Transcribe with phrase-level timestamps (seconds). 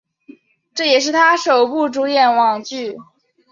[0.73, 2.97] 这也是他的首部主演网剧。